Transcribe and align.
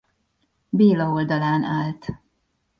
Béla 0.69 1.09
oldalán 1.09 1.63
állt. 1.63 2.05